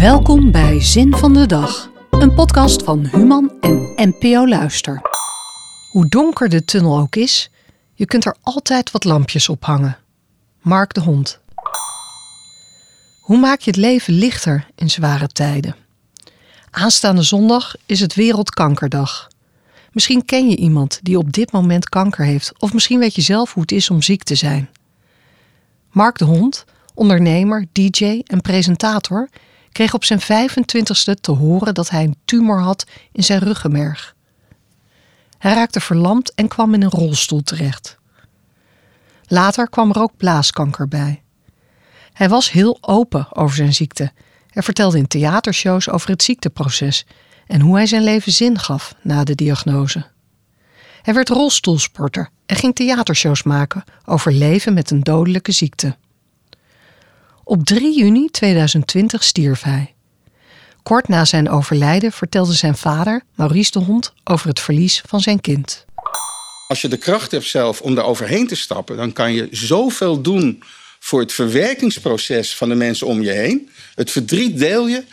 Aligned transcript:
Welkom 0.00 0.50
bij 0.50 0.80
Zin 0.80 1.16
van 1.16 1.32
de 1.32 1.46
Dag, 1.46 1.90
een 2.10 2.34
podcast 2.34 2.82
van 2.82 3.06
Human 3.06 3.52
en 3.60 3.92
NPO 3.96 4.48
Luister. 4.48 5.00
Hoe 5.90 6.08
donker 6.08 6.48
de 6.48 6.64
tunnel 6.64 6.98
ook 6.98 7.16
is, 7.16 7.50
je 7.94 8.04
kunt 8.04 8.24
er 8.24 8.36
altijd 8.42 8.90
wat 8.90 9.04
lampjes 9.04 9.48
ophangen. 9.48 9.98
Mark 10.60 10.94
de 10.94 11.00
Hond. 11.00 11.40
Hoe 13.20 13.38
maak 13.38 13.60
je 13.60 13.70
het 13.70 13.78
leven 13.78 14.14
lichter 14.14 14.66
in 14.74 14.90
zware 14.90 15.28
tijden? 15.28 15.76
Aanstaande 16.70 17.22
zondag 17.22 17.74
is 17.86 18.00
het 18.00 18.14
Wereldkankerdag. 18.14 19.28
Misschien 19.92 20.24
ken 20.24 20.48
je 20.48 20.56
iemand 20.56 20.98
die 21.02 21.18
op 21.18 21.32
dit 21.32 21.52
moment 21.52 21.88
kanker 21.88 22.24
heeft, 22.24 22.52
of 22.58 22.72
misschien 22.72 22.98
weet 22.98 23.14
je 23.14 23.22
zelf 23.22 23.52
hoe 23.52 23.62
het 23.62 23.72
is 23.72 23.90
om 23.90 24.02
ziek 24.02 24.22
te 24.22 24.34
zijn. 24.34 24.68
Mark 25.90 26.18
de 26.18 26.24
Hond, 26.24 26.64
ondernemer, 26.94 27.66
DJ 27.72 28.20
en 28.24 28.40
presentator, 28.40 29.28
kreeg 29.72 29.94
op 29.94 30.04
zijn 30.04 30.20
25ste 30.20 31.20
te 31.20 31.30
horen 31.30 31.74
dat 31.74 31.90
hij 31.90 32.04
een 32.04 32.16
tumor 32.24 32.60
had 32.60 32.84
in 33.12 33.24
zijn 33.24 33.40
ruggenmerg. 33.40 34.14
Hij 35.38 35.54
raakte 35.54 35.80
verlamd 35.80 36.34
en 36.34 36.48
kwam 36.48 36.74
in 36.74 36.82
een 36.82 36.90
rolstoel 36.90 37.42
terecht. 37.42 37.98
Later 39.26 39.68
kwam 39.68 39.90
er 39.90 40.00
ook 40.00 40.16
blaaskanker 40.16 40.88
bij. 40.88 41.22
Hij 42.12 42.28
was 42.28 42.50
heel 42.50 42.78
open 42.80 43.36
over 43.36 43.56
zijn 43.56 43.74
ziekte. 43.74 44.12
Hij 44.50 44.62
vertelde 44.62 44.98
in 44.98 45.06
theatershows 45.06 45.88
over 45.88 46.10
het 46.10 46.22
ziekteproces 46.22 47.06
en 47.46 47.60
hoe 47.60 47.76
hij 47.76 47.86
zijn 47.86 48.04
leven 48.04 48.32
zin 48.32 48.58
gaf 48.58 48.94
na 49.02 49.24
de 49.24 49.34
diagnose. 49.34 50.06
Hij 51.02 51.14
werd 51.14 51.28
rolstoelsporter 51.28 52.28
en 52.46 52.56
ging 52.56 52.74
theatershows 52.74 53.42
maken 53.42 53.84
over 54.04 54.32
leven 54.32 54.74
met 54.74 54.90
een 54.90 55.00
dodelijke 55.00 55.52
ziekte. 55.52 55.96
Op 57.50 57.64
3 57.64 57.96
juni 57.96 58.28
2020 58.30 59.24
stierf 59.24 59.62
hij. 59.62 59.94
Kort 60.82 61.08
na 61.08 61.24
zijn 61.24 61.48
overlijden 61.48 62.12
vertelde 62.12 62.52
zijn 62.52 62.76
vader, 62.76 63.22
Maurice 63.34 63.70
de 63.70 63.78
Hond, 63.78 64.12
over 64.24 64.48
het 64.48 64.60
verlies 64.60 65.02
van 65.06 65.20
zijn 65.20 65.40
kind. 65.40 65.84
Als 66.68 66.80
je 66.80 66.88
de 66.88 66.96
kracht 66.96 67.30
hebt 67.30 67.44
zelf 67.44 67.80
om 67.80 67.94
daar 67.94 68.04
overheen 68.04 68.46
te 68.46 68.54
stappen, 68.54 68.96
dan 68.96 69.12
kan 69.12 69.32
je 69.32 69.48
zoveel 69.50 70.20
doen 70.20 70.62
voor 70.98 71.20
het 71.20 71.32
verwerkingsproces 71.32 72.56
van 72.56 72.68
de 72.68 72.74
mensen 72.74 73.06
om 73.06 73.22
je 73.22 73.30
heen. 73.30 73.70
Het 73.94 74.10
verdriet 74.10 74.58
deel 74.58 74.88
je. 74.88 75.04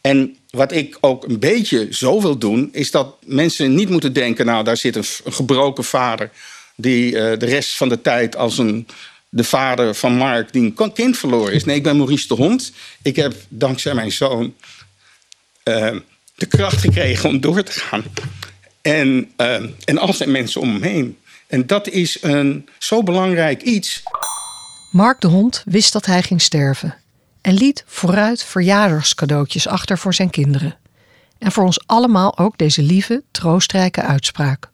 En 0.00 0.36
wat 0.50 0.72
ik 0.72 0.98
ook 1.00 1.24
een 1.24 1.38
beetje 1.38 1.88
zo 1.90 2.20
wil 2.20 2.38
doen, 2.38 2.68
is 2.72 2.90
dat 2.90 3.16
mensen 3.24 3.74
niet 3.74 3.88
moeten 3.88 4.12
denken: 4.12 4.46
nou, 4.46 4.64
daar 4.64 4.76
zit 4.76 4.96
een, 4.96 5.04
gebroken 5.24 5.84
vader 5.84 6.30
die 6.76 7.12
uh, 7.12 7.18
de 7.38 7.46
rest 7.46 7.76
van 7.76 7.88
de 7.88 8.00
tijd 8.00 8.36
als 8.36 8.58
een 8.58 8.86
de 9.30 9.44
vader 9.44 9.94
van 9.94 10.12
Mark 10.12 10.52
die 10.52 10.74
een 10.76 10.92
kind 10.92 11.18
verloren 11.18 11.52
is. 11.52 11.64
Nee, 11.64 11.76
ik 11.76 11.82
ben 11.82 11.96
Maurice 11.96 12.28
de 12.28 12.34
Hond. 12.34 12.72
Ik 13.02 13.16
heb 13.16 13.34
dankzij 13.48 13.94
mijn 13.94 14.12
zoon 14.12 14.54
uh, 15.64 15.96
de 16.34 16.46
kracht 16.46 16.80
gekregen 16.80 17.28
om 17.28 17.40
door 17.40 17.62
te 17.62 17.72
gaan. 17.72 18.04
En, 18.82 19.32
uh, 19.36 19.54
en 19.84 19.98
al 19.98 20.12
zijn 20.12 20.30
mensen 20.30 20.60
om 20.60 20.78
me 20.78 20.86
heen. 20.86 21.18
En 21.46 21.66
dat 21.66 21.88
is 21.88 22.22
een 22.22 22.68
zo 22.78 23.02
belangrijk 23.02 23.62
iets. 23.62 24.02
Mark 24.90 25.20
de 25.20 25.26
Hond 25.26 25.62
wist 25.64 25.92
dat 25.92 26.06
hij 26.06 26.22
ging 26.22 26.42
sterven. 26.42 26.94
En 27.40 27.54
liet 27.54 27.84
vooruit 27.86 28.44
verjaardagscadeautjes 28.44 29.66
achter 29.66 29.98
voor 29.98 30.14
zijn 30.14 30.30
kinderen. 30.30 30.76
En 31.38 31.52
voor 31.52 31.64
ons 31.64 31.86
allemaal 31.86 32.38
ook 32.38 32.58
deze 32.58 32.82
lieve, 32.82 33.22
troostrijke 33.30 34.02
uitspraak. 34.02 34.70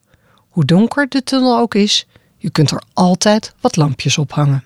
Hoe 0.49 0.65
donker 0.65 1.09
de 1.09 1.23
tunnel 1.23 1.57
ook 1.57 1.75
is, 1.75 2.07
je 2.37 2.49
kunt 2.51 2.71
er 2.71 2.81
altijd 2.93 3.55
wat 3.61 3.75
lampjes 3.75 4.17
ophangen. 4.17 4.63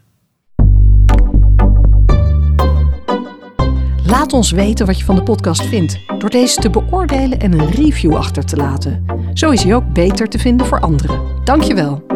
Laat 4.06 4.34
ons 4.34 4.52
weten 4.52 4.86
wat 4.86 4.98
je 5.00 5.06
van 5.06 5.16
de 5.16 5.24
podcast 5.24 5.66
vindt 5.66 6.00
door 6.18 6.30
deze 6.30 6.60
te 6.60 6.70
beoordelen 6.70 7.40
en 7.40 7.60
een 7.60 7.72
review 7.72 8.16
achter 8.16 8.46
te 8.46 8.56
laten. 8.56 9.06
Zo 9.34 9.50
is 9.50 9.64
hij 9.64 9.76
ook 9.76 9.94
beter 9.94 10.30
te 10.30 10.40
vinden 10.40 10.68
voor 10.68 10.80
anderen. 10.80 11.44
Dankjewel. 11.44 12.11